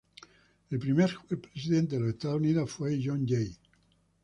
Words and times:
El 0.71 0.79
primer 0.79 1.05
Juez 1.13 1.37
Presidente 1.39 1.93
de 1.93 2.01
los 2.01 2.09
Estados 2.13 2.37
Unidos 2.37 2.71
fue 2.71 2.99
John 3.03 3.23
Jay. 3.27 3.55